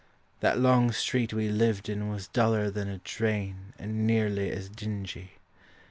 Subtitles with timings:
[0.39, 5.33] The long street we lived in Was duller than a drain And nearly as dingy.